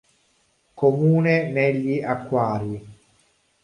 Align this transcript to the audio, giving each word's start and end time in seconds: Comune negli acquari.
Comune 0.73 1.51
negli 1.51 2.01
acquari. 2.01 2.83